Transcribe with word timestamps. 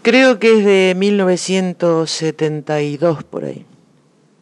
Creo 0.00 0.38
que 0.38 0.58
es 0.58 0.64
de 0.64 0.94
1972 0.96 3.24
por 3.24 3.44
ahí. 3.44 3.66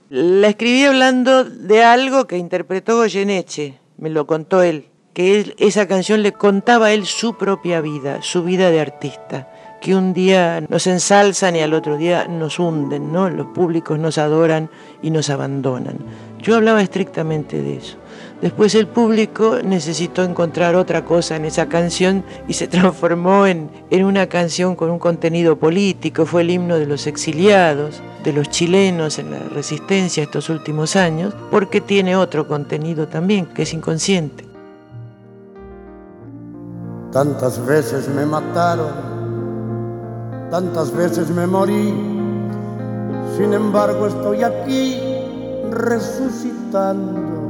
La 0.08 0.46
escribí 0.48 0.84
hablando 0.84 1.42
de 1.44 1.82
algo 1.82 2.26
que 2.26 2.36
interpretó 2.36 2.96
Goyeneche, 2.96 3.78
me 3.96 4.10
lo 4.10 4.26
contó 4.26 4.60
él, 4.62 4.88
que 5.12 5.56
esa 5.58 5.88
canción 5.88 6.22
le 6.22 6.32
contaba 6.32 6.86
a 6.86 6.92
él 6.92 7.06
su 7.06 7.36
propia 7.38 7.80
vida, 7.80 8.22
su 8.22 8.44
vida 8.44 8.70
de 8.70 8.80
artista 8.80 9.48
que 9.80 9.94
un 9.94 10.12
día 10.12 10.60
nos 10.68 10.86
ensalzan 10.86 11.56
y 11.56 11.60
al 11.60 11.72
otro 11.72 11.96
día 11.96 12.26
nos 12.28 12.58
hunden, 12.58 13.12
¿no? 13.12 13.30
Los 13.30 13.48
públicos 13.48 13.98
nos 13.98 14.18
adoran 14.18 14.70
y 15.02 15.10
nos 15.10 15.30
abandonan. 15.30 15.98
Yo 16.40 16.56
hablaba 16.56 16.82
estrictamente 16.82 17.62
de 17.62 17.76
eso. 17.76 17.96
Después 18.42 18.74
el 18.74 18.86
público 18.86 19.58
necesitó 19.62 20.22
encontrar 20.22 20.74
otra 20.74 21.04
cosa 21.04 21.36
en 21.36 21.44
esa 21.44 21.66
canción 21.68 22.24
y 22.48 22.54
se 22.54 22.68
transformó 22.68 23.46
en, 23.46 23.70
en, 23.90 24.04
una 24.04 24.26
canción 24.28 24.76
con 24.76 24.90
un 24.90 24.98
contenido 24.98 25.56
político. 25.56 26.26
Fue 26.26 26.42
el 26.42 26.50
himno 26.50 26.78
de 26.78 26.86
los 26.86 27.06
exiliados, 27.06 28.00
de 28.24 28.32
los 28.32 28.48
chilenos 28.48 29.18
en 29.18 29.30
la 29.30 29.40
resistencia 29.40 30.22
estos 30.22 30.48
últimos 30.48 30.96
años, 30.96 31.34
porque 31.50 31.80
tiene 31.80 32.16
otro 32.16 32.48
contenido 32.48 33.08
también, 33.08 33.46
que 33.46 33.62
es 33.62 33.72
inconsciente. 33.74 34.44
Tantas 37.12 37.64
veces 37.66 38.08
me 38.08 38.24
mataron 38.24 39.20
tantas 40.50 40.90
veces 40.92 41.30
me 41.30 41.46
morí, 41.46 41.94
sin 43.36 43.54
embargo 43.54 44.08
estoy 44.08 44.42
aquí 44.42 45.00
resucitando. 45.70 47.49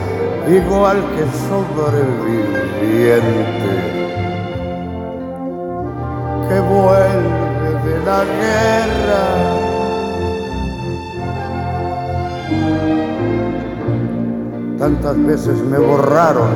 igual 0.47 0.97
que 1.15 1.23
sobreviviente 1.47 3.73
que 6.49 6.59
vuelve 6.59 7.69
de 7.85 7.95
la 8.05 8.19
guerra. 8.41 9.23
Tantas 14.77 15.17
veces 15.25 15.57
me 15.59 15.77
borraron, 15.77 16.49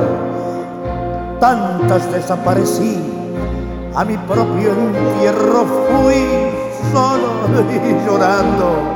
tantas 1.40 2.12
desaparecí 2.12 2.98
a 3.94 4.04
mi 4.04 4.18
propio 4.18 4.72
entierro 4.72 5.64
fui 5.64 6.26
solo 6.92 7.28
y 7.72 7.74
llorando. 8.06 8.95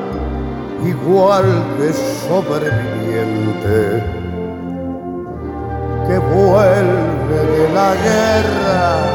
igual 0.85 1.45
que 1.77 1.93
sobreviviente 2.27 4.03
que 6.07 6.17
vuelve 6.17 7.39
de 7.57 7.73
la 7.73 7.93
guerra 7.95 9.10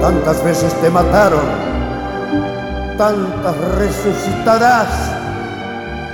tantas 0.00 0.42
veces 0.44 0.72
te 0.80 0.90
mataron, 0.90 1.40
tantas 2.96 3.56
resucitarás, 3.76 4.88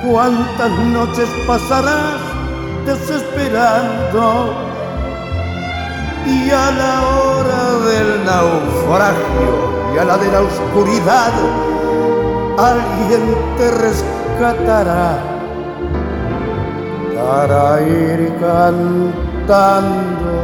cuántas 0.04 0.70
noches 0.70 1.28
pasarás 1.46 2.20
desesperando. 2.86 4.54
Y 6.26 6.50
a 6.50 6.70
la 6.70 7.02
hora 7.02 7.78
del 7.90 8.24
naufragio 8.24 9.74
y 9.94 9.98
a 9.98 10.04
la 10.04 10.16
de 10.16 10.32
la 10.32 10.40
oscuridad, 10.40 11.32
alguien 12.58 13.36
te 13.58 13.70
rescatará 13.70 15.18
para 17.14 17.82
ir 17.82 18.32
cantando 18.40 20.43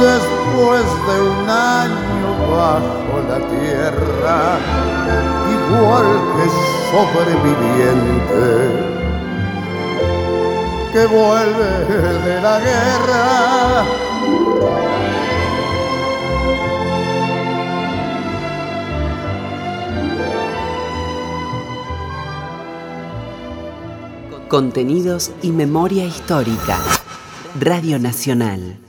después 0.00 0.84
de 1.08 1.16
un 1.22 1.50
año 1.50 2.28
bajo 2.50 3.14
la 3.28 3.38
tierra, 3.48 4.38
igual 5.56 6.08
que 6.36 6.46
sobreviviente 6.90 8.94
que 10.94 11.06
vuelve 11.06 11.70
de 12.24 12.40
la 12.40 12.60
guerra. 12.60 13.84
Contenidos 24.48 25.32
y 25.42 25.50
memoria 25.50 26.04
histórica. 26.04 26.78
Radio 27.58 27.98
Nacional. 27.98 28.83